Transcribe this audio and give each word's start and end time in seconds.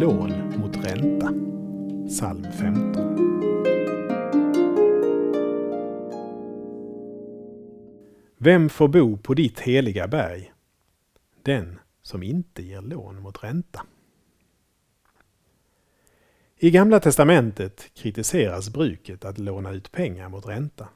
Lån 0.00 0.58
mot 0.58 0.76
ränta. 0.76 1.34
Psalm 2.08 2.46
15. 2.52 3.16
Vem 8.38 8.68
får 8.68 8.88
bo 8.88 9.16
på 9.16 9.34
ditt 9.34 9.60
heliga 9.60 10.08
berg? 10.08 10.52
Den 11.42 11.78
som 12.02 12.22
inte 12.22 12.62
ger 12.62 12.80
lån 12.80 13.22
mot 13.22 13.44
ränta. 13.44 13.86
I 16.56 16.70
Gamla 16.70 17.00
testamentet 17.00 17.90
kritiseras 17.94 18.70
bruket 18.70 19.24
att 19.24 19.38
låna 19.38 19.70
ut 19.70 19.92
pengar 19.92 20.28
mot 20.28 20.46
ränta. 20.46 20.88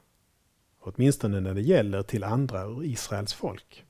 Åtminstone 0.79 1.39
när 1.39 1.53
det 1.53 1.61
gäller 1.61 2.03
till 2.03 2.23
andra 2.23 2.63
ur 2.63 2.85
Israels 2.85 3.33
folk. 3.33 3.85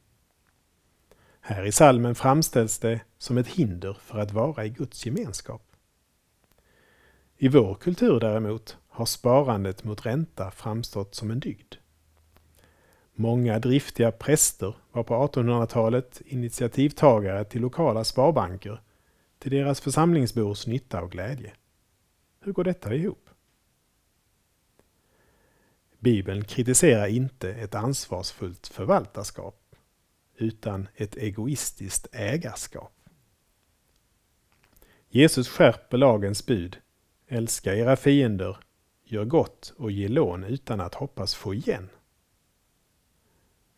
Här 1.41 1.65
i 1.65 1.71
salmen 1.71 2.15
framställs 2.15 2.79
det 2.79 3.01
som 3.25 3.37
ett 3.37 3.47
hinder 3.47 3.97
för 4.01 4.19
att 4.19 4.31
vara 4.31 4.65
i 4.65 4.69
Guds 4.69 5.05
gemenskap. 5.05 5.71
I 7.37 7.47
vår 7.47 7.75
kultur 7.75 8.19
däremot 8.19 8.77
har 8.87 9.05
sparandet 9.05 9.83
mot 9.83 10.05
ränta 10.05 10.51
framstått 10.51 11.15
som 11.15 11.31
en 11.31 11.39
dygd. 11.39 11.75
Många 13.13 13.59
driftiga 13.59 14.11
präster 14.11 14.75
var 14.91 15.03
på 15.03 15.13
1800-talet 15.13 16.21
initiativtagare 16.25 17.45
till 17.45 17.61
lokala 17.61 18.03
sparbanker 18.03 18.81
till 19.39 19.51
deras 19.51 19.81
församlingsbors 19.81 20.67
nytta 20.67 21.01
och 21.01 21.11
glädje. 21.11 21.53
Hur 22.39 22.53
går 22.53 22.63
detta 22.63 22.95
ihop? 22.95 23.29
Bibeln 25.99 26.43
kritiserar 26.43 27.07
inte 27.07 27.53
ett 27.53 27.75
ansvarsfullt 27.75 28.67
förvaltarskap 28.67 29.75
utan 30.37 30.87
ett 30.95 31.15
egoistiskt 31.15 32.07
ägarskap. 32.11 32.94
Jesus 35.15 35.49
skärper 35.49 35.97
lagens 35.97 36.45
bud. 36.45 36.77
Älska 37.27 37.75
era 37.75 37.95
fiender, 37.95 38.57
gör 39.03 39.25
gott 39.25 39.73
och 39.77 39.91
ge 39.91 40.07
lån 40.07 40.43
utan 40.43 40.79
att 40.81 40.95
hoppas 40.95 41.35
få 41.35 41.53
igen. 41.53 41.89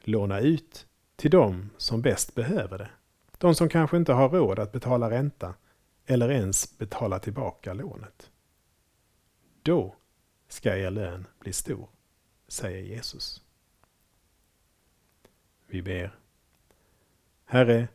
Låna 0.03 0.39
ut 0.39 0.87
till 1.15 1.31
dem 1.31 1.69
som 1.77 2.01
bäst 2.01 2.35
behöver 2.35 2.77
det. 2.77 2.89
De 3.37 3.55
som 3.55 3.69
kanske 3.69 3.97
inte 3.97 4.13
har 4.13 4.29
råd 4.29 4.59
att 4.59 4.71
betala 4.71 5.09
ränta 5.09 5.53
eller 6.05 6.31
ens 6.31 6.77
betala 6.77 7.19
tillbaka 7.19 7.73
lånet. 7.73 8.31
Då 9.61 9.95
ska 10.47 10.77
er 10.77 10.91
lön 10.91 11.27
bli 11.39 11.53
stor, 11.53 11.89
säger 12.47 12.83
Jesus. 12.83 13.41
Vi 15.67 15.81
ber. 15.81 16.19
Herre, 17.45 17.87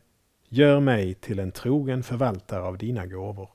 gör 0.53 0.79
mig 0.79 1.13
till 1.13 1.39
en 1.39 1.51
trogen 1.51 2.03
förvaltare 2.03 2.61
av 2.61 2.77
dina 2.77 3.05
gåvor, 3.05 3.49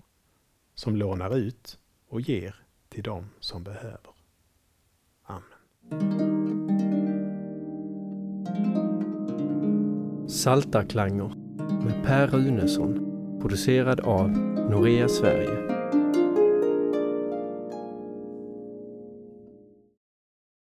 som 0.75 0.97
lånar 0.97 1.37
ut 1.37 1.79
och 2.09 2.21
ger 2.21 2.55
till 2.89 3.03
dem 3.03 3.31
som 3.41 3.65
behöver. 3.65 4.11
Amen. 5.23 5.43
Saltarklanger 10.29 11.33
med 11.85 12.05
Per 12.05 12.27
Runesson 12.27 13.05
producerad 13.41 14.01
av 14.01 14.31
Norea 14.71 15.09
Sverige 15.09 15.78